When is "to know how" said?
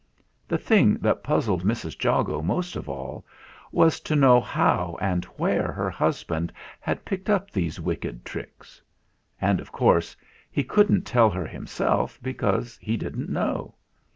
3.99-4.97